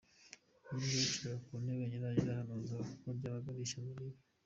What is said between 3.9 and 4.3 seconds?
ribi.